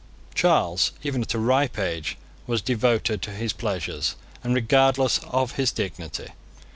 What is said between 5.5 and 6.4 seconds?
his dignity.